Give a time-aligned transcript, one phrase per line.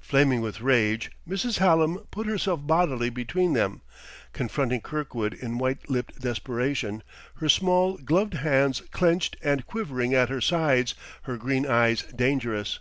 [0.00, 1.58] Flaming with rage, Mrs.
[1.58, 3.82] Hallam put herself bodily between them,
[4.32, 7.04] confronting Kirkwood in white lipped desperation,
[7.36, 12.80] her small, gloved hands clenched and quivering at her sides, her green eyes dangerous.